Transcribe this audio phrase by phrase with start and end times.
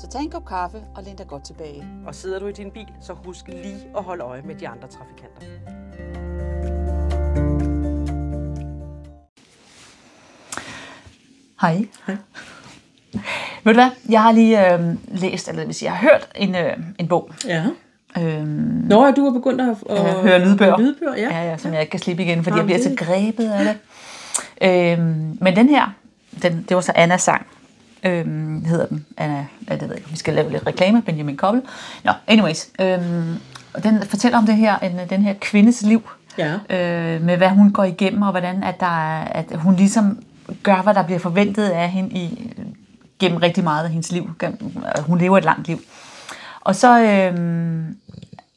[0.00, 1.84] Så tag en kop kaffe og læn dig godt tilbage.
[2.06, 4.88] Og sidder du i din bil, så husk lige at holde øje med de andre
[4.88, 5.46] trafikanter.
[11.60, 11.86] Hej.
[12.06, 12.16] Hej.
[13.64, 13.90] Ved du hvad?
[14.08, 17.08] Jeg har lige øh, læst, eller det vil sige, jeg har hørt en, øh, en
[17.08, 17.30] bog.
[17.46, 17.64] Ja.
[18.18, 18.46] Øh,
[18.88, 20.78] Nå, er du er begyndt at, at at høre lydbøger.
[20.78, 21.38] lydbøger ja.
[21.40, 23.50] ja, ja, som jeg ikke kan slippe igen, fordi Jamen, jeg bliver det- så grebet
[23.50, 23.78] af det.
[24.98, 25.94] Øhm, men den her,
[26.42, 27.46] den, det var så Annas sang,
[28.04, 29.06] øhm, hedder den.
[29.16, 31.62] Anna, det ved jeg ikke, vi skal lave lidt reklame, Benjamin Koppel.
[32.04, 33.34] Nå, anyways, øhm,
[33.74, 36.02] og den fortæller om det her, en, den her kvindes liv,
[36.38, 36.52] Ja.
[36.54, 40.18] øh, med hvad hun går igennem, og hvordan at, der er, at hun ligesom
[40.62, 42.52] gør, hvad der bliver forventet af hende i,
[43.18, 44.30] gennem rigtig meget af hendes liv.
[45.06, 45.80] Hun lever et langt liv.
[46.60, 47.96] Og så, øhm,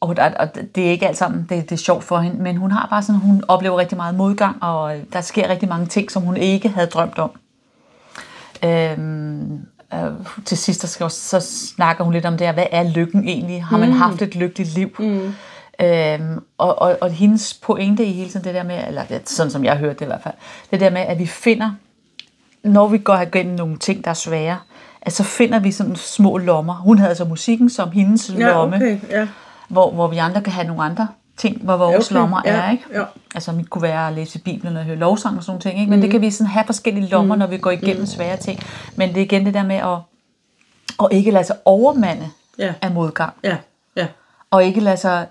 [0.02, 2.58] og, der, og det er ikke alt sammen, det, det er sjovt for hende, men
[2.58, 5.86] hun har bare sådan, hun oplever rigtig meget modgang, og øh, der sker rigtig mange
[5.86, 7.32] ting, som hun ikke havde drømt om.
[8.66, 10.12] Øhm, øh,
[10.46, 13.64] til sidst skal, så snakker hun lidt om det her, hvad er lykken egentlig?
[13.64, 13.96] Har man mm.
[13.96, 14.96] haft et lykkeligt liv?
[15.00, 15.34] Mm.
[15.82, 19.52] Øhm, og, og, og hendes pointe i hele tiden det der med, eller det, sådan
[19.52, 20.34] som jeg hørte det i hvert fald,
[20.72, 21.72] det der med, at vi finder,
[22.64, 24.58] når vi går igennem nogle ting, der er svære,
[25.02, 26.74] at så finder vi sådan små lommer.
[26.74, 29.00] Hun havde altså musikken som hendes Ja, lomme, okay.
[29.10, 29.28] Ja.
[29.68, 32.72] hvor, hvor vi andre kan have nogle andre ting, hvor vores Okay, lommer ja, er.
[32.72, 32.84] Ikke?
[32.94, 33.04] ja.
[33.36, 35.80] Altså mit kunne være at læse Bibelen og høre lovsang og sådan nogle ting.
[35.80, 35.90] Ikke?
[35.90, 36.02] Men mm.
[36.02, 37.40] det kan vi sådan have forskellige lommer, mm.
[37.40, 38.06] når vi går igennem mm.
[38.08, 38.60] svære ting.
[38.96, 39.98] Men det er igen det der med at,
[41.04, 42.74] at ikke lade sig overmande Ja.
[42.82, 43.34] af modgang.
[43.44, 43.58] Ja.
[43.96, 44.08] Ja.
[44.52, 45.28] Og ikke lade sig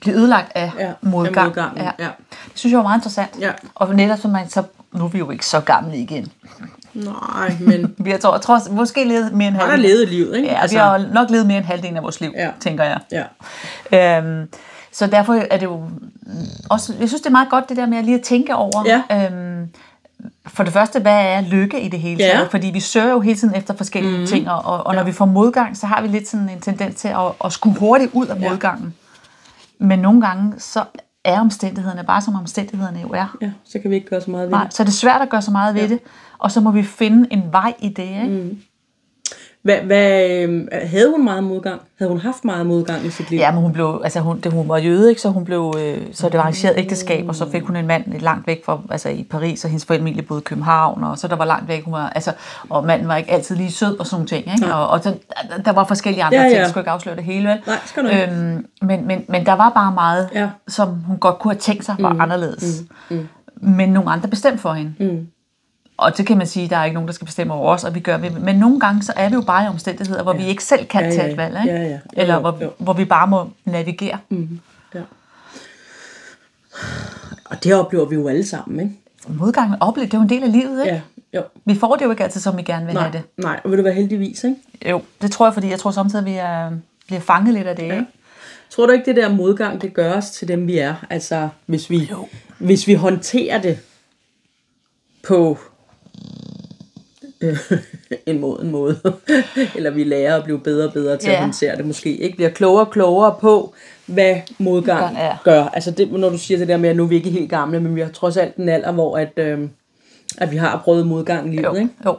[0.00, 1.46] blive ødelagt af Ja, af modgang.
[1.46, 2.08] modgangen, ja.
[2.18, 3.30] Det synes jeg var meget interessant.
[3.40, 3.50] Ja.
[3.74, 6.32] Og netop som man så, nu er vi jo ikke så gamle igen.
[6.94, 9.96] Nej, men Vi har tror, tror, måske levet mere end han har halvdelen.
[9.96, 10.48] levet livet, ikke?
[10.48, 12.50] Ja, altså, vi har nok levet mere end halvdelen af vores liv, Ja.
[12.60, 13.24] tænker jeg.
[13.92, 14.18] Ja.
[14.18, 14.48] Øhm,
[14.96, 15.82] så derfor er det jo
[16.70, 18.84] også, jeg synes det er meget godt det der med at lige at tænke over,
[19.10, 19.26] Ja.
[19.26, 19.68] øhm,
[20.46, 22.30] for det første, hvad er lykke i det hele Ja.
[22.32, 22.50] taget?
[22.50, 24.26] Fordi vi søger jo hele tiden efter forskellige mm.
[24.26, 27.08] ting, og, og, når vi får modgang, så har vi lidt sådan en tendens til
[27.08, 28.50] at, at skue hurtigt ud af Ja.
[28.50, 28.94] modgangen.
[29.78, 30.84] Men nogle gange, så
[31.24, 33.36] er omstændighederne bare som omstændighederne jo er.
[33.42, 34.74] ja, så kan vi ikke gøre så meget ved Nej, det.
[34.74, 35.88] så er det svært at gøre så meget ved Ja.
[35.88, 35.98] det,
[36.38, 38.02] og så må vi finde en vej i det.
[38.02, 38.26] Ikke?
[38.26, 38.58] Mm.
[39.66, 41.80] Hvad, hvad, øh, havde hun meget modgang?
[41.98, 43.38] Havde hun haft meget modgang i sit liv?
[43.38, 45.20] Ja, men hun blev, altså hun, det, hun var jøde, ikke?
[45.20, 48.20] så hun blev, øh, så det var arrangeret ægteskab, og så fik hun en mand
[48.20, 51.36] langt væk fra, altså i Paris, og hendes familie boede i København, og så der
[51.36, 52.32] var langt væk, hun var, altså,
[52.70, 54.74] og manden var ikke altid lige sød og sådan nogle ting, ikke?
[54.74, 55.14] Og, og så,
[55.56, 56.60] der- der var forskellige andre Ja, ja, ting, ja.
[56.60, 57.58] jeg skulle ikke afsløre det hele, vel?
[57.66, 58.22] Nej, skal du ikke.
[58.32, 60.48] Øhm, men, men, men der var bare meget, Ja.
[60.68, 62.20] som hun godt kunne have tænkt sig var mm.
[62.20, 62.82] anderledes.
[63.10, 63.16] Mm.
[63.16, 63.28] Mm.
[63.60, 64.92] Men nogle andre bestemte for hende.
[65.00, 65.26] Mm.
[65.96, 67.94] Og det kan man sige, der er ikke nogen, der skal bestemme over os, og
[67.94, 68.28] vi gør vi.
[68.40, 70.38] Men nogle gange, så er vi jo bare i omstændigheder, hvor ja.
[70.38, 71.74] vi ikke selv kan Ja, ja, ja, tage et valg, ikke?
[71.76, 71.92] ja, ja.
[71.92, 72.70] Jo, Eller jo, hvor, jo.
[72.78, 74.18] hvor vi bare må navigere.
[74.28, 74.60] Mm.
[74.94, 75.00] Ja.
[77.44, 78.92] Og det oplever vi jo alle sammen, ikke?
[79.28, 81.02] Modgang og opleve, det er jo en del af livet, ikke?
[81.32, 81.42] Ja, jo.
[81.64, 83.44] Vi får det jo ikke altid, som vi gerne vil have Nej, det.
[83.44, 84.56] nej, og vil du være heldigvis, ikke?
[84.90, 86.70] Jo, det tror jeg, fordi jeg tror samtidig, at vi er,
[87.06, 88.06] bliver fanget lidt af det, ikke?
[88.70, 90.94] Tror du ikke, det der modgang, det gør os til dem, vi er?
[91.10, 92.28] Altså, hvis vi, Jo.
[92.58, 93.78] hvis vi håndterer det
[95.28, 95.58] på
[97.40, 97.58] øh,
[98.26, 99.00] en måde, en måde.
[99.74, 101.40] eller vi lærer at blive bedre og bedre til at Ja.
[101.40, 102.16] håndtere det måske.
[102.16, 103.74] Ikke bliver klogere og klogere på,
[104.06, 105.36] hvad modgang Modgang er.
[105.44, 105.64] gør.
[105.64, 107.80] Altså det, når du siger det der med, at nu er vi ikke helt gamle,
[107.80, 109.68] men vi har trods alt en alder, hvor at, øh,
[110.38, 111.64] at vi har prøvet modgang i livet.
[111.64, 111.88] Jo, Ikke?
[112.06, 112.16] jo.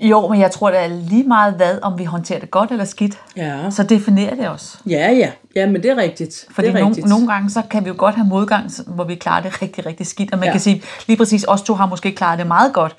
[0.00, 2.84] Jo, men jeg tror, det er lige meget hvad, om vi håndterer det godt eller
[2.84, 3.18] skidt.
[3.36, 3.70] Ja.
[3.70, 4.78] Så definerer det os.
[4.86, 5.30] ja, ja.
[5.56, 6.46] Ja, men det er rigtigt.
[6.50, 7.08] Fordi det er nogle, rigtigt.
[7.08, 10.06] nogle gange, så kan vi jo godt have modgang, hvor vi klarer det rigtig, rigtig
[10.06, 10.32] skidt.
[10.32, 10.52] Og man ja.
[10.52, 12.96] kan sige, lige præcis os to har måske klaret det meget godt.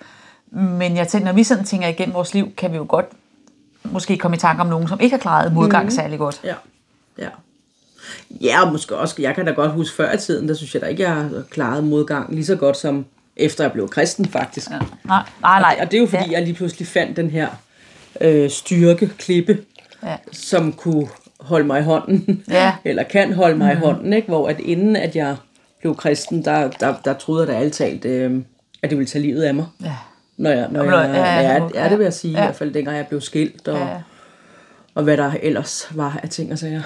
[0.55, 3.05] Men jeg tænker, når vi sådan tænker igennem vores liv, kan vi jo godt
[3.83, 5.91] måske komme i tanke om nogen, som ikke har klaret modgang Mhm.
[5.93, 5.95] mm.
[5.95, 6.41] særlig godt.
[6.43, 6.53] Ja,
[7.19, 7.27] ja.
[8.41, 10.81] Ja, og måske også, jeg kan da godt huske før i tiden, der synes jeg
[10.81, 13.05] da ikke, jeg har klaret modgang lige så godt som
[13.37, 14.69] efter jeg blev kristen faktisk.
[14.71, 14.77] Ja.
[15.03, 15.77] Nej, nej, nej.
[15.81, 16.31] Og det er jo fordi, ja.
[16.31, 17.47] jeg lige pludselig fandt den her
[18.21, 19.57] øh, styrke, klippe,
[20.03, 20.15] Ja.
[20.31, 21.07] som kunne
[21.39, 22.73] holde mig i hånden, Ja.
[22.85, 23.81] eller kan holde mig mm.
[23.81, 24.27] i hånden, ikke?
[24.27, 25.35] hvor at inden at jeg
[25.79, 28.41] blev kristen, der, der, der troede jeg da alt talt, øh,
[28.83, 29.65] at det ville tage livet af mig.
[29.83, 29.95] Ja.
[30.37, 32.39] Når jeg, når Og jeg, når- ja, ja, nu- ja, det vil jeg sige, ja.
[32.39, 33.87] i hvert fald dengang jeg blev skilt, og, Ja.
[34.95, 36.81] Og hvad der ellers var af ting og sager.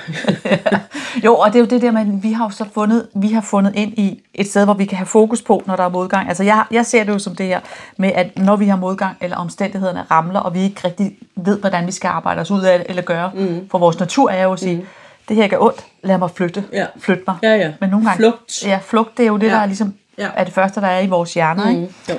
[1.25, 3.41] Jo, og det er jo det der med, vi har jo så fundet, vi har
[3.41, 6.27] fundet ind i et sted, hvor vi kan have fokus på, når der er modgang.
[6.27, 7.59] Altså jeg, jeg ser det jo som det her
[7.97, 11.87] med, at når vi har modgang, eller omstændighederne ramler, og vi ikke rigtig ved, hvordan
[11.87, 13.31] vi skal arbejde os ud af det, eller gøre.
[13.35, 13.67] Mm.
[13.71, 14.85] For vores natur er jo at sige, mm.
[15.29, 16.63] det her gør ondt, lad mig flytte.
[16.73, 16.85] Ja.
[16.99, 17.35] Flyt mig.
[17.43, 17.71] Ja, ja.
[17.79, 18.65] Men nogle gange, Flugt.
[18.65, 19.51] Ja, flugt, det er jo det, Ja.
[19.53, 20.27] der er ligesom Ja.
[20.35, 21.69] er det første, der er i vores hjerner.
[21.69, 21.81] Ikke?
[21.81, 22.15] Mm, jo.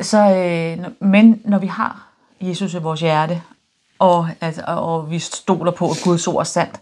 [0.00, 2.06] Så, øh, men når vi har
[2.40, 3.42] Jesus i vores hjerte,
[3.98, 6.80] og, altså, og, vi stoler på, at Guds ord er sandt,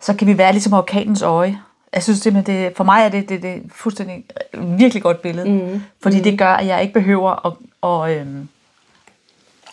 [0.00, 1.58] så kan vi være ligesom orkanens øje.
[1.92, 4.24] Jeg synes simpelthen, det, for mig er det, det, det fuldstændig
[4.54, 5.50] øh, virkelig godt billede.
[5.50, 5.82] Mm.
[6.02, 8.48] Fordi det gør, at jeg ikke behøver at, og, øhm,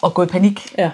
[0.03, 0.73] at gå i panik.
[0.77, 0.91] Ja.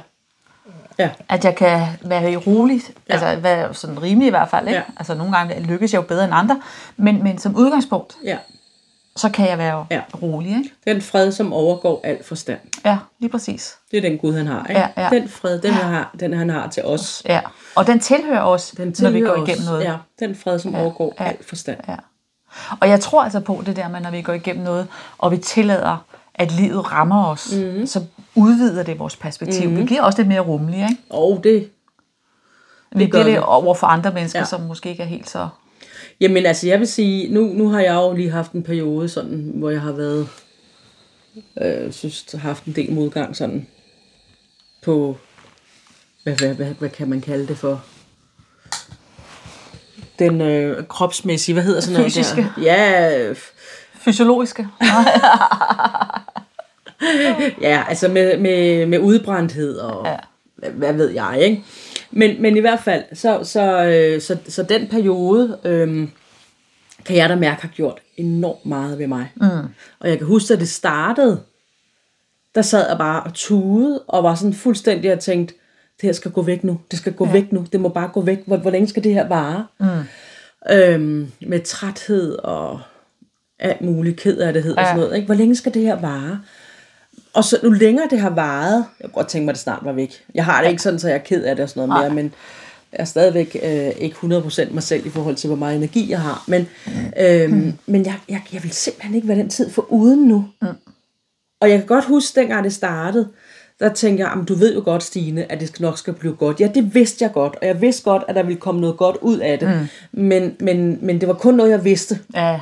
[1.00, 1.10] Ja.
[1.30, 3.14] At jeg kan være rolig, ja.
[3.14, 4.68] altså være sådan rimelig i hvert fald.
[4.68, 4.78] Ikke?
[4.78, 4.84] Ja.
[4.98, 6.62] Altså nogle gange lykkes jeg jo bedre end andre,
[6.98, 8.38] men, men som udgangspunkt, ja.
[9.16, 10.02] Så kan jeg være Ja.
[10.22, 10.50] rolig.
[10.58, 10.72] Ikke?
[10.88, 12.60] Den fred, som overgår al forstand.
[12.86, 13.76] Ja, lige præcis.
[13.92, 14.66] Det er den Gud, han har.
[14.70, 14.82] Ikke?
[14.82, 15.10] Ja, ja.
[15.10, 17.22] Den fred, den, han har, den han har til os.
[17.26, 17.42] Ja,
[17.76, 19.50] og den tilhører os, Den når vi tilhører går os.
[19.50, 19.84] igennem noget.
[19.84, 21.78] Ja, den fred, som overgår ja, al forstand.
[21.88, 21.96] Ja.
[22.80, 24.88] Og jeg tror altså på det der med, når vi går igennem noget,
[25.18, 25.98] og vi tillader,
[26.36, 27.86] at livet rammer os, mm.
[27.88, 28.04] så
[28.36, 29.70] udvider det vores perspektiv.
[29.70, 29.78] Mm.
[29.78, 31.02] Vi bliver også lidt mere rummelige, ikke?
[31.10, 31.70] Og det,
[32.92, 33.38] Vi gør bliver det vi.
[33.44, 34.44] over for andre mennesker, ja.
[34.44, 34.46] Ja.
[34.48, 35.48] som måske ikke er helt så...
[36.22, 39.52] Jamen altså, jeg vil sige, nu, nu har jeg jo lige haft en periode, sådan,
[39.56, 40.28] hvor jeg har været,
[41.62, 43.68] øh, synes, har haft en del modgang sådan,
[44.84, 45.18] på,
[46.24, 47.84] hvad, hvad, hvad, hvad kan man kalde det for?
[50.20, 52.42] Den øh, kropsmæssige, hvad hedder sådan noget Fysiske.
[52.42, 52.64] der?
[52.64, 53.36] Ja, øh,
[54.06, 54.68] Fysiologiske.
[57.62, 60.16] ja, altså med, med, med udbrændthed og ja.
[60.56, 61.64] hvad, hvad ved jeg, ikke?
[62.16, 66.08] Men, men i hvert fald, så, så, øh, så, så den periode, øh,
[67.06, 69.32] kan jeg da mærke har gjort enormt meget ved mig.
[69.36, 69.48] Mm.
[70.00, 71.42] Og jeg kan huske, at det startede,
[72.56, 75.54] der sad jeg bare og tudede, og var sådan fuldstændig og tænkte,
[76.02, 77.32] det her skal gå væk nu, det skal gå ja.
[77.32, 79.68] væk nu, det må bare gå væk, hvor, hvor længe skal det her vare?
[79.80, 79.88] Mm.
[80.72, 82.80] Øhm, med træthed og
[83.60, 84.82] alt muligt, ked af det hed ja.
[84.82, 85.26] og sådan noget, ikke?
[85.26, 86.42] hvor længe skal det her vare?
[87.36, 89.80] Og så nu længere det har varet, jeg kunne godt tænke mig, at det snart
[89.84, 90.24] var væk.
[90.36, 90.70] Jeg har det ja.
[90.70, 92.34] ikke sådan, så jeg er ked af det og sådan noget mere, men
[92.92, 96.22] jeg er stadigvæk øh, ikke 100% mig selv i forhold til, hvor meget energi jeg
[96.22, 96.44] har.
[96.48, 96.68] Men,
[97.20, 97.74] øh, mm.
[97.86, 100.46] men jeg, jeg, jeg vil simpelthen ikke være den tid for uden nu.
[100.62, 100.68] Mm.
[101.62, 103.28] Og jeg kan godt huske, dengang det startede,
[103.80, 106.60] der tænkte jeg, "Jamen, du ved jo godt, Stine, at det nok skal blive godt.
[106.60, 109.18] Ja, det vidste jeg godt, og jeg vidste godt, at der ville komme noget godt
[109.22, 109.70] ud af det.
[110.12, 110.22] Mm.
[110.22, 112.20] Men, men, men det var kun noget, jeg vidste.
[112.36, 112.60] ja,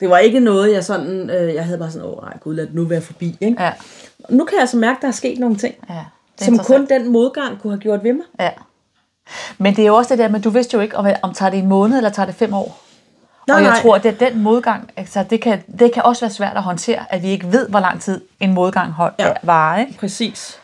[0.00, 2.66] Det var ikke noget, jeg sådan, øh, jeg havde bare sådan, åh nej, gud, lad
[2.66, 3.36] det nu være forbi.
[3.40, 3.62] Ikke?
[3.62, 3.72] ja,
[4.28, 6.04] nu kan jeg altså mærke, at der er sket nogle ting, ja.
[6.40, 8.24] Som kun den modgang kunne have gjort ved mig.
[8.40, 8.50] Ja.
[9.58, 11.50] Men det er jo også det der med, du vidste jo ikke, om, om tager
[11.50, 12.82] det en måned, eller tager det fem år.
[13.46, 13.82] Nej, og jeg nej.
[13.82, 16.62] tror, at det er den modgang, altså det kan, det kan også være svært at
[16.62, 19.26] håndtere, at vi ikke ved, hvor lang tid en modgang hold, Ja.
[19.26, 19.32] ja.
[19.42, 19.78] varer.
[19.80, 19.98] Ikke?
[19.98, 20.58] Præcis.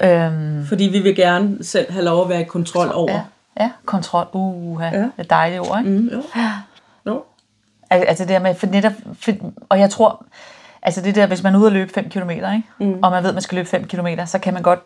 [0.00, 3.12] Øhm, Fordi vi vil gerne selv have lov at være i kontrol over.
[3.12, 3.20] ja,
[3.60, 4.26] ja, kontrol.
[4.32, 4.86] Uh, ja.
[4.86, 4.98] Ja.
[5.02, 5.78] det er et dejligt ord.
[5.78, 5.90] Ikke?
[5.90, 6.16] Mm, jo.
[6.16, 6.22] jo.
[7.90, 9.32] Al- Altså det der med, for netop, for,
[9.68, 10.24] og jeg tror,
[10.82, 12.62] altså det der, hvis man er ude at løbe 5 km, ikke?
[12.80, 12.98] Mm.
[13.02, 14.80] og man ved, at man skal løbe 5 km, så kan man godt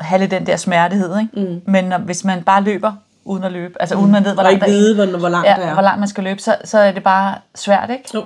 [0.00, 1.18] have lidt den der smertehed.
[1.20, 1.50] Ikke?
[1.50, 1.60] Mm.
[1.66, 2.92] Men når, hvis man bare løber
[3.24, 5.28] uden at løbe, altså uden man ved, hvor langt ikke der er, vide, hvor, hvor
[5.28, 5.72] langt der ja, er.
[5.72, 8.04] hvor langt man skal løbe, så, så er det bare svært, ikke?
[8.14, 8.24] Jo.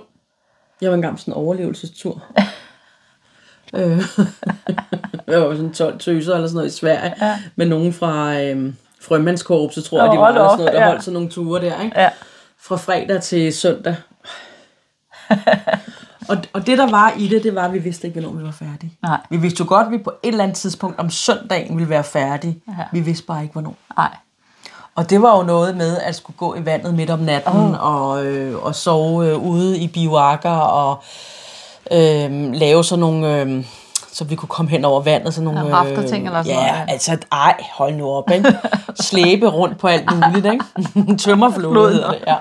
[0.80, 2.22] Jeg var engang på sådan en overlevelsestur.
[3.74, 3.98] Øh,
[5.28, 7.14] jeg var sådan 12 tøser eller sådan noget i Sverige.
[7.20, 7.38] Ja.
[7.56, 10.28] Med nogen fra øh, frømandskorpset, tror jeg, Nå, de var.
[10.28, 10.86] Eller sådan noget, der ja.
[10.86, 11.80] holdt sådan nogle ture der.
[11.82, 12.00] Ikke?
[12.00, 12.08] Ja.
[12.66, 13.96] Fra fredag til søndag.
[16.28, 18.44] og, og det der var i det, det var, at vi vidste ikke, hvornår vi
[18.44, 18.92] var færdige.
[19.02, 19.20] Nej.
[19.30, 22.04] Vi vidste jo godt, at vi på et eller andet tidspunkt om søndagen ville være
[22.04, 22.60] færdige.
[22.68, 22.84] Ja.
[22.92, 23.76] Vi vidste bare ikke, hvornår.
[23.96, 24.16] Nej.
[24.94, 27.94] Og det var jo noget med at skulle gå i vandet midt om natten oh.
[27.94, 31.02] og, øh, og sove øh, ude i bioakker og
[31.92, 33.64] øh, lave sådan nogle, øh,
[34.16, 35.34] så vi kunne komme hen over vandet.
[35.34, 36.92] Sådan nogle, Ja, rafterting eller sådan ja, noget, ja.
[36.92, 38.58] altså ej, hold nu op, ikke?
[39.08, 40.64] Slæbe rundt på alt muligt, ikke?
[41.22, 42.36] Tømmerflod hedder det, ja.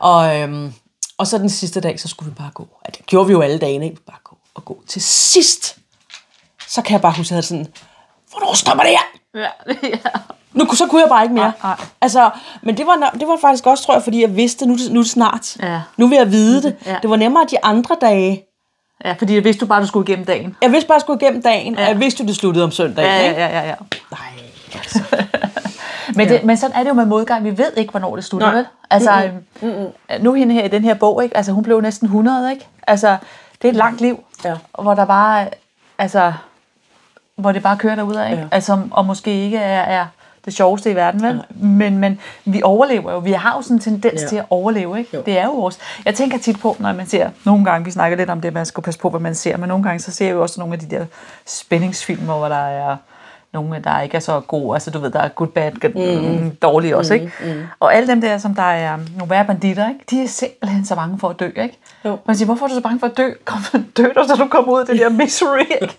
[0.00, 0.72] Og, øhm,
[1.18, 2.68] og så den sidste dag, så skulle vi bare gå.
[2.86, 4.02] Ja, det gjorde vi jo alle dagene, ikke?
[4.06, 4.82] Bare gå og gå.
[4.88, 5.76] Til sidst,
[6.68, 7.66] så kan jeg bare huske, at jeg sådan,
[8.30, 9.40] hvornår stopper det her?
[9.40, 10.20] Ja, ja.
[10.52, 11.52] Nu, så kunne jeg bare ikke mere.
[11.62, 11.86] Nej, nej.
[12.00, 12.30] Altså,
[12.62, 15.56] men det var, det var faktisk også, tror jeg, fordi jeg vidste, nu, nu snart.
[15.62, 15.82] Ja.
[15.96, 16.76] Nu vil jeg vide det.
[16.86, 16.96] Ja.
[17.02, 18.42] Det var nemmere de andre dage.
[19.04, 20.56] Ja, fordi jeg vidste du bare, du skulle igennem dagen.
[20.62, 21.80] Jeg vidste bare, jeg skulle igennem dagen, ja.
[21.80, 21.86] Ja.
[21.86, 23.10] og jeg vidste jo, det sluttede om søndagen.
[23.10, 23.40] Ja, ikke?
[23.40, 23.74] ja, ja, ja.
[24.10, 24.20] Nej,
[24.74, 25.00] altså.
[26.16, 27.44] Men, det, men sådan er det jo med modgang.
[27.44, 28.56] Vi ved ikke, hvornår det slutter, Nej.
[28.56, 28.66] vel?
[28.90, 29.30] Altså,
[29.62, 30.22] mm-hmm.
[30.24, 31.36] nu hende her i den her bog, ikke?
[31.36, 32.66] Altså, hun blev næsten 100, ikke?
[32.86, 33.16] Altså,
[33.62, 34.54] det er et langt liv, Ja.
[34.82, 35.48] hvor der bare,
[35.98, 36.32] altså,
[37.36, 38.42] hvor det bare kører derudad, ikke?
[38.42, 38.48] Ja.
[38.52, 40.06] Altså, og måske ikke er, er
[40.44, 41.42] det sjoveste i verden, vel?
[41.54, 43.18] Men, men vi overlever jo.
[43.18, 44.28] Vi har jo sådan en tendens Ja.
[44.28, 45.16] til at overleve, ikke?
[45.16, 45.22] Jo.
[45.26, 45.78] Det er jo vores...
[46.04, 47.30] Jeg tænker tit på, når man ser...
[47.44, 49.68] Nogle gange, vi snakker lidt om det, man skal passe på, hvad man ser, men
[49.68, 51.04] nogle gange, så ser jeg jo også nogle af de der
[51.46, 52.96] spændingsfilmer, hvor der er
[53.52, 54.74] nogle, der ikke er så gode.
[54.76, 56.56] Altså du ved, der er good, bad, good, mm.
[56.62, 57.32] dårlige også, ikke?
[57.44, 57.62] Mm.
[57.80, 60.00] Og alle dem der, som der er nogle værre banditter, ikke?
[60.10, 61.78] De er simpelthen så bange for at dø, ikke?
[62.04, 62.18] Jo.
[62.26, 63.30] Man siger, hvorfor er du så bange for at dø?
[63.44, 63.58] Kom,
[63.96, 65.96] dø du, så du kommer ud af det der misery, ikke?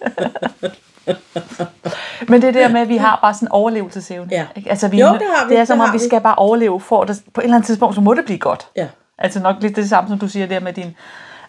[2.29, 4.27] Men det der med, at vi har bare sådan en overlevelsesevne.
[4.31, 4.45] Ja.
[4.55, 4.69] Ikke?
[4.69, 6.03] Altså, vi, Jo, det har vi, Det er som om, vi vi.
[6.03, 8.67] skal bare overleve, for det, på et eller andet tidspunkt, så må det blive godt.
[8.75, 8.87] Ja.
[9.17, 10.95] Altså nok lidt det samme, som du siger der med din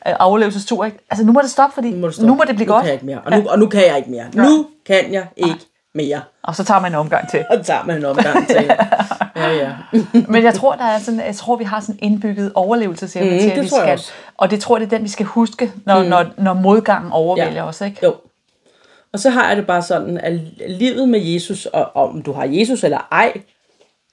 [0.09, 0.85] øh, overlevelsestur.
[0.85, 0.99] Ikke?
[1.11, 2.83] Altså nu må det stoppe, fordi Nu må det, nu må det blive nu godt.
[2.83, 3.21] Kan jeg ikke mere.
[3.25, 4.25] Og, nu, og nu kan jeg ikke mere.
[4.35, 5.61] Nu kan jeg ikke
[5.95, 6.21] mere.
[6.45, 7.45] Og så tager man en omgang til.
[7.51, 8.71] Og så tager man en omgang til.
[9.37, 9.71] Ja, ja.
[10.29, 13.51] Men jeg tror, der er sådan, jeg tror, vi har sådan indbygget overlevelsesevne Mm, til,
[13.51, 13.93] at vi skal.
[13.93, 14.13] også.
[14.37, 16.09] Og det tror jeg, det er den, vi skal huske, når, mm.
[16.09, 17.63] når, når modgangen overvælder Ja.
[17.69, 17.81] os.
[17.81, 17.97] Ikke?
[18.03, 18.15] Jo.
[19.13, 20.33] Og så har jeg det bare sådan, at
[20.69, 23.33] livet med Jesus, og om du har Jesus eller ej,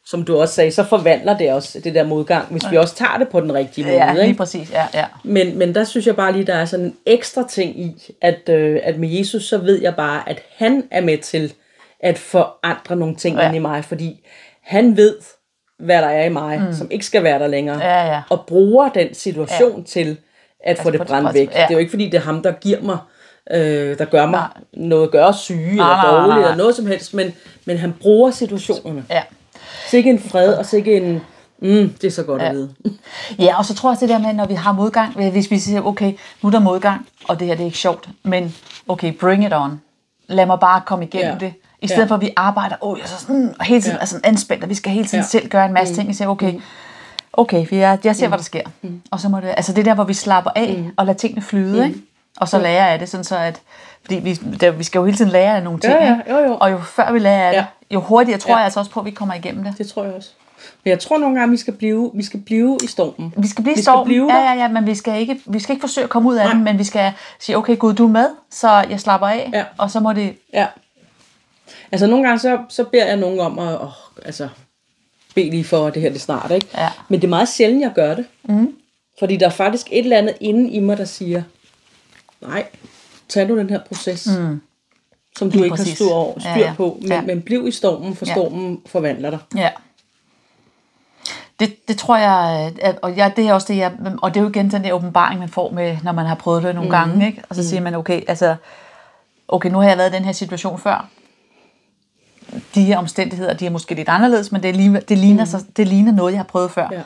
[0.05, 3.17] som du også sagde, så forvandler det også det der modgang, hvis vi også tager
[3.17, 3.95] det på den rigtige måde.
[4.05, 4.37] Ja, lige ikke?
[4.37, 4.71] præcis.
[4.71, 5.05] Ja, ja.
[5.23, 8.49] Men, men der synes jeg bare lige, der er sådan en ekstra ting i, at,
[8.49, 11.53] øh, at med Jesus, så ved jeg bare, at han er med til
[11.99, 13.41] at forandre nogle ting Ja.
[13.41, 13.47] ja.
[13.47, 14.25] ind i mig, fordi
[14.63, 15.15] han ved,
[15.79, 16.73] hvad der er i mig, mm.
[16.73, 18.21] som ikke skal være der længere, Ja, ja.
[18.29, 19.83] og bruger den situation ja.
[19.85, 20.17] til
[20.63, 21.49] at få få det brændt- væk.
[21.55, 21.59] ja.
[21.61, 22.97] Det er jo ikke, fordi det er ham, der giver mig,
[23.51, 26.37] øh, der gør mig noget, gør os syge eller nej, nej, dårlige nej.
[26.43, 27.33] eller noget som helst, men,
[27.65, 29.05] men han bruger situationerne.
[29.09, 29.21] ja.
[29.89, 31.21] Så ikke en fred, og så ikke en,
[31.61, 32.47] mm, det er så godt ja.
[32.49, 32.73] at vide.
[33.39, 35.59] Ja, og så tror jeg også det der med, når vi har modgang, hvis vi
[35.59, 38.55] siger, okay, nu er der modgang, og det her det er ikke sjovt, men
[38.87, 39.81] okay, bring it on.
[40.27, 41.45] Lad mig bare komme igennem Ja.
[41.45, 41.53] det.
[41.81, 42.07] I stedet Ja.
[42.07, 44.01] for, at vi arbejder, åh, jeg er så sådan, og hele tiden Ja.
[44.01, 45.27] er sådan anspændt, og vi skal hele tiden Ja.
[45.27, 46.07] selv gøre en masse ting.
[46.07, 46.53] Vi siger, okay,
[47.33, 48.61] okay, vi er, jeg ser, hvad der sker.
[49.11, 51.41] Og så må det, altså det er der, hvor vi slapper af, og lader tingene
[51.41, 51.99] flyde, ikke?
[52.39, 53.61] Og så lærer af det, sådan så at,
[54.01, 56.45] fordi vi, der, vi skal jo hele tiden lære af nogle ting, Ja, ja, jo,
[56.47, 56.57] jo.
[56.61, 57.57] og jo før vi lærer af Ja.
[57.57, 57.65] det,
[57.95, 58.55] jo hurtigere tror Ja.
[58.55, 59.75] jeg altså også på, at vi kommer igennem det.
[59.77, 60.29] Det tror jeg også.
[60.83, 63.33] Men jeg tror nogle gange, vi skal blive, vi skal blive i stormen.
[63.37, 64.05] Vi skal blive i stormen.
[64.05, 66.35] blive ja, ja, ja, men vi skal, ikke, vi skal ikke forsøge at komme ud
[66.35, 66.53] af Nej.
[66.53, 69.63] den, men vi skal sige, okay Gud, du er med, så jeg slapper af, Ja.
[69.77, 70.33] og så må det...
[70.53, 70.65] Ja.
[71.91, 73.89] Altså nogle gange, så, så beder jeg nogen om at, åh,
[74.25, 74.49] altså,
[75.35, 76.67] bede lige for, at det her det snart, ikke?
[76.77, 76.89] Ja.
[77.09, 78.25] Men det er meget sjældent, jeg gør det.
[78.43, 78.73] Mm.
[79.19, 81.43] Fordi der er faktisk et eller andet inde i mig, der siger,
[82.41, 82.67] nej,
[83.29, 84.61] tag nu den her proces, mm.
[85.37, 85.89] som du Lige ikke præcis.
[85.89, 86.73] har styr, over, styr Ja, ja.
[86.77, 87.21] på, men, Ja.
[87.21, 88.33] men bliv i stormen, for Ja.
[88.33, 89.39] stormen forvandler dig.
[89.55, 89.69] Ja.
[91.59, 94.43] Det, det tror jeg, at, og jeg, det er også det, jeg, og det er
[94.43, 96.91] jo igen den der åbenbaring, man får med, når man har prøvet det nogle mm.
[96.91, 97.43] gange, ikke?
[97.49, 98.55] Og så siger man, okay, altså,
[99.47, 101.07] okay, nu har jeg været i den her situation før.
[102.75, 105.49] De her omstændigheder, de er måske lidt anderledes, men det, ligner, det, ligner, mm.
[105.51, 106.87] så, det ligner noget, jeg har prøvet før.
[106.91, 107.01] Ja.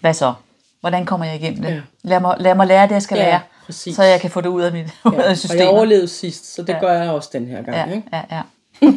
[0.00, 0.34] Hvad så?
[0.80, 1.70] Hvordan kommer jeg igennem det?
[1.74, 1.80] Ja.
[2.02, 3.96] Lad, mig, lad mig lære det, jeg skal Ja, lære, præcis.
[3.96, 5.22] så jeg kan få det ud af mit ud Ja.
[5.22, 6.80] af Og jeg overlevede sidst, så det Ja.
[6.80, 7.76] gør jeg også den her gang.
[7.76, 8.08] Ja, Ikke?
[8.12, 8.42] ja, ja.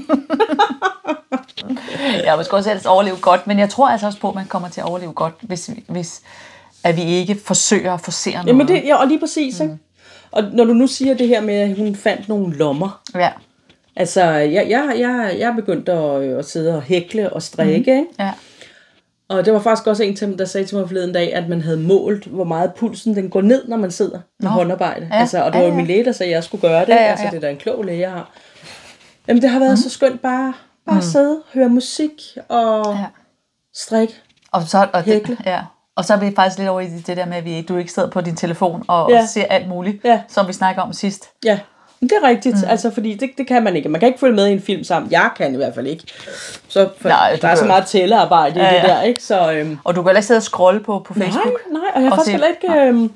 [2.25, 4.69] jeg måske også ellers overleve godt, men jeg tror altså også på, at man kommer
[4.69, 6.21] til at overleve godt, hvis, vi- hvis
[6.83, 8.47] at vi ikke forsøger at forsere noget.
[8.47, 9.77] Jamen det, ja, og lige præcis, ikke?
[10.31, 13.29] Og når du nu siger det her med, at hun fandt nogle lommer, Ja,
[13.95, 17.93] altså jeg, jeg, jeg, jeg er begyndt at, øh, at sidde og hækle og strikke,
[17.93, 17.99] mm.
[17.99, 18.05] ikke?
[18.19, 18.31] ja,
[19.29, 21.49] Og det var faktisk også en til mig, der sagde til mig forleden dag, at
[21.49, 25.07] man havde målt, hvor meget pulsen den går ned, når man sidder med håndarbejde.
[25.11, 25.19] Ja.
[25.19, 25.75] Altså, og det Ja, var ja.
[25.75, 26.89] min læge, der sagde, at jeg skulle gøre det.
[26.89, 27.29] Ja, ja, Altså, ja.
[27.31, 28.31] det er da en klog læge, jeg har.
[29.27, 29.77] Jamen, det har været mm.
[29.77, 30.53] så skønt bare,
[30.85, 31.01] bare mm.
[31.01, 32.11] sidde, høre musik
[32.49, 33.05] og ja.
[33.75, 34.13] strikke.
[34.51, 35.37] Og så, og det, Hækle.
[35.45, 35.59] ja.
[35.95, 37.91] Og så er vi faktisk lidt over i det der med, at vi, du ikke
[37.93, 39.21] sidder på din telefon og, Ja.
[39.21, 40.21] og ser alt muligt, Ja.
[40.27, 41.29] som vi snakker om sidst.
[41.45, 41.59] Ja,
[42.01, 42.69] det er rigtigt, mm.
[42.69, 43.89] altså fordi det, det kan man ikke.
[43.89, 45.11] Man kan ikke følge med i en film sammen.
[45.11, 46.03] Jeg kan i hvert fald ikke.
[46.67, 48.93] Så for, Nej, Nej, der er så meget tællearbejde Ja, i det ja.
[48.93, 49.23] der, ikke?
[49.23, 51.53] Så øhm, Og du kan heller ikke sidde og scrolle på, på nej, Facebook.
[51.71, 52.81] nej, og jeg har faktisk heller ikke...
[52.81, 53.11] Øhm,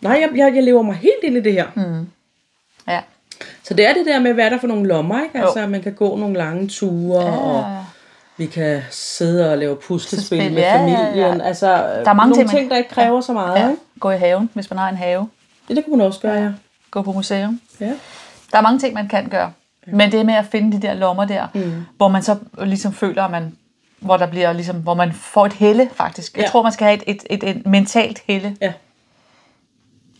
[0.00, 1.66] nej, jeg, jeg, jeg lever mig helt ind i det her.
[1.74, 2.06] Mm.
[2.88, 3.00] Ja.
[3.62, 5.38] Så det er det der med, hvad er der for nogle lommer, ikke?
[5.44, 7.36] Altså, at man kan gå nogle lange ture, ja.
[7.36, 7.84] og
[8.36, 11.04] vi kan sidde og lave puslespil Spil, med ja, ja, ja.
[11.06, 11.40] familien.
[11.40, 11.74] Altså, der
[12.10, 13.68] er mange nogle ting, man- ting, der ikke kræver så meget, ja.
[13.70, 13.82] ikke?
[14.00, 15.28] Gå i haven, hvis man har en have.
[15.70, 16.48] Ja, det kunne man også gøre, ja.
[16.90, 17.60] Gå på museum.
[17.80, 17.92] ja.
[18.52, 19.52] Der er mange ting, man kan gøre.
[19.86, 21.72] Men det med at finde de der lommer der, mm.
[21.96, 23.56] hvor man så ligesom føler, at man,
[23.98, 26.36] hvor der bliver ligesom, hvor man får et helle faktisk.
[26.36, 26.48] Jeg Ja.
[26.50, 28.72] tror, man skal have et, et, et, et mentalt helle, ja.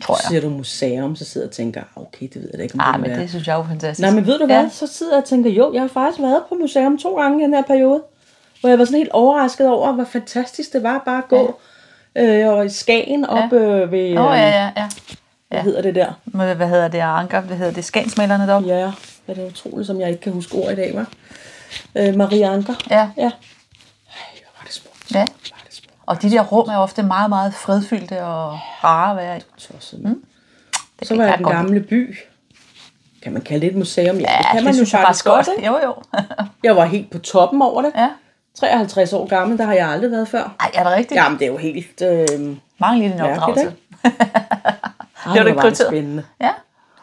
[0.03, 0.29] tror Så jeg.
[0.29, 2.75] siger du museum, så sidder jeg og tænker, "Ah, okay, det ved jeg da ikke,
[2.75, 3.21] om Nej, det men være.
[3.21, 4.01] det synes jeg er jo fantastisk.
[4.07, 4.57] Nej, men ved du hvad?
[4.57, 4.63] Ja.
[4.63, 4.69] Ja.
[4.69, 7.43] Så sidder jeg og tænker, jo, jeg har faktisk været på museum to gange i
[7.45, 8.03] den her periode.
[8.61, 11.59] Hvor jeg var sådan helt overrasket over, hvor fantastisk det var bare at gå
[12.17, 12.47] ja.
[12.49, 14.89] øh, og i Skagen op øh, ved, Åh, oh, ja, ja, ja.
[15.49, 16.13] Hvad hedder det der?
[16.25, 16.99] Hvad hedder det?
[16.99, 17.41] Anker?
[17.41, 17.85] Hvad hedder det?
[17.85, 18.69] Skansmalerne deroppe?
[18.69, 18.93] Ja,
[19.27, 21.07] hvad er det utroligt, som jeg ikke kan huske ord i dag, var.
[21.97, 22.75] Øh, Marie Anker.
[22.91, 23.09] Ja.
[23.17, 23.23] Ja.
[23.23, 23.31] Ej,
[24.35, 25.15] hvor var det smukt.
[25.15, 25.19] ja.
[25.19, 25.27] Var
[25.67, 25.95] det smukt.
[26.07, 29.41] Og de der rum er ofte meget, meget fredfyldte og rare at være i.
[29.59, 30.01] Tosset.
[30.05, 30.23] Mm.
[31.03, 32.19] Så var jeg den godt gamle by.
[33.23, 34.17] Kan man kalde det et museum?
[34.17, 35.49] Ja, Ja, det kan det man jo synes jeg faktisk godt.
[35.57, 35.67] ikke?
[35.69, 35.95] Jo, jo.
[36.65, 37.93] Jeg var helt på toppen over det.
[37.97, 38.09] ja.
[38.61, 40.57] 53 år gammel, der har jeg aldrig været før.
[40.61, 41.19] Ej, er det rigtigt?
[41.21, 42.03] Jamen, det er jo helt...
[42.03, 43.73] Øh, Mange lidt en opdragelse.
[45.29, 45.89] Ej, Det var det var det prioriteret.
[45.91, 46.25] spændende.
[46.41, 46.53] Ja.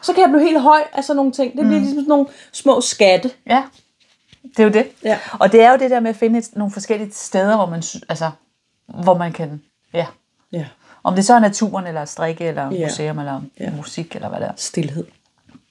[0.02, 1.56] Så kan jeg blive helt høj af sådan nogle ting.
[1.56, 3.30] Det bliver ligesom sådan nogle små skatte.
[3.46, 3.64] Ja,
[4.42, 4.86] det er jo det.
[5.04, 5.18] Ja.
[5.40, 7.82] Og det er jo det der med at finde et, nogle forskellige steder, hvor man,
[8.08, 8.30] altså,
[8.86, 9.62] hvor man kan,
[9.94, 10.06] ja.
[10.52, 10.66] Ja.
[11.02, 12.84] Om det så er naturen, eller strikke, eller Ja.
[12.86, 13.70] museum, eller Ja.
[13.70, 14.52] musik, eller hvad det er.
[14.56, 15.04] Stilhed.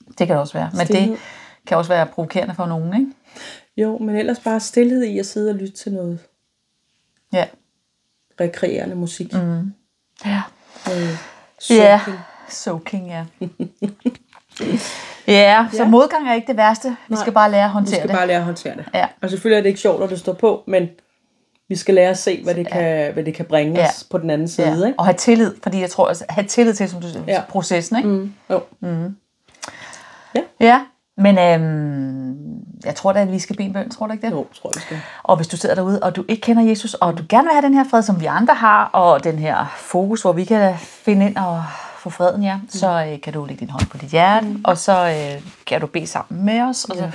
[0.08, 0.70] Det kan det også være.
[0.78, 1.12] Men Stilhed.
[1.12, 1.20] det
[1.68, 3.12] kan også være provokerende for nogen, ikke?
[3.78, 6.20] Jo, men ellers bare stillhed i at sidde og lytte til noget
[7.34, 7.46] Ja.
[8.40, 9.34] rekreerende musik.
[9.34, 9.74] Mm.
[10.26, 10.42] Ja.
[10.88, 11.18] Noget
[11.70, 12.02] Ja,
[12.50, 13.08] soaking.
[13.10, 13.24] ja.
[15.28, 15.88] ja, så Ja.
[15.90, 16.90] modgang er ikke det værste.
[16.90, 17.22] Vi Nej.
[17.22, 18.16] skal bare lære at Vi håndtere skal det.
[18.18, 18.86] bare lære at håndtere det.
[18.94, 19.06] Ja.
[19.22, 20.88] Og selvfølgelig er det ikke sjovt, når det står på, men
[21.70, 23.88] vi skal lære at se, hvad det kan, hvad det kan bringe Ja.
[23.88, 24.80] os på den anden side.
[24.80, 24.86] Ja.
[24.86, 25.00] Ikke?
[25.00, 27.34] Og have tillid, fordi jeg tror, at have tillid til som du, Ja.
[27.34, 27.42] ja.
[27.50, 28.10] processen, ikke?
[28.10, 28.34] Mm.
[28.50, 28.62] Jo.
[30.60, 30.82] Ja,
[31.18, 32.36] men øhm,
[32.86, 34.32] jeg tror da, at vi skal bede en bøn, tror du ikke det?
[34.32, 34.98] jo, tror jeg, vi skal.
[35.24, 37.62] Og hvis du sidder derude, og du ikke kender Jesus, og du gerne vil have
[37.66, 41.26] den her fred, som vi andre har, og den her fokus, hvor vi kan finde
[41.26, 41.64] ind og
[42.06, 44.62] få freden, ja, så øh, kan du lægge din hånd på dit hjerte, mm.
[44.64, 46.86] og så øh, kan du bede sammen med os.
[46.86, 47.12] Og så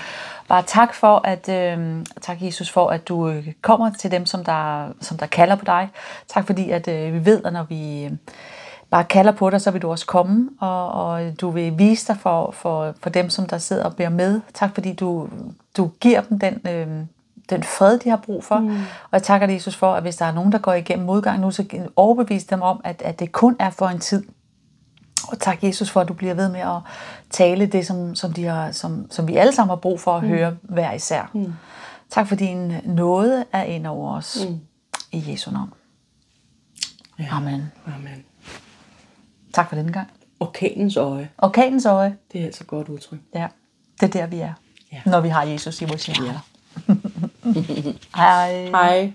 [0.48, 4.44] bare tak for, at øh, tak Jesus for, at du øh, kommer til dem, som
[4.44, 5.88] der, som der kalder på dig.
[6.28, 8.10] Tak fordi, at øh, vi ved, at når vi øh,
[8.90, 12.16] bare kalder på dig, så vil du også komme, og, og du vil vise dig
[12.20, 14.40] for, for, for dem, som der sidder og beder med.
[14.54, 15.28] Tak fordi du,
[15.76, 16.86] du giver dem den, øh,
[17.50, 18.58] den fred, de har brug for.
[18.58, 18.70] Mm.
[19.04, 21.40] Og jeg takker dig, Jesus for, at hvis der er nogen, der går igennem modgang
[21.40, 21.64] nu, så
[21.96, 24.24] overbevis dem om, at, at det kun er for en tid.
[25.28, 26.78] Og tak, Jesus, for at du bliver ved med at
[27.30, 30.22] tale det, som, som, de har, som, som vi alle sammen har brug for at
[30.22, 30.28] mm.
[30.28, 31.30] høre hver især.
[31.34, 31.52] Mm.
[32.10, 34.46] Tak for din nåde er ind over os.
[34.48, 34.60] Mm.
[35.12, 35.72] I Jesu navn.
[37.18, 37.28] Ja.
[37.30, 37.72] Amen.
[37.86, 38.24] Amen.
[39.54, 40.08] Tak for denne gang.
[40.40, 41.30] Orkanens øje.
[41.38, 42.16] Orkanens øje.
[42.32, 43.18] Det er altså godt udtryk.
[43.34, 43.48] Ja,
[44.00, 44.52] det er der, vi er.
[44.92, 45.00] Ja.
[45.06, 46.40] Når vi har Jesus i vores hjerter.
[48.16, 48.66] Hej.
[48.66, 49.12] Hej.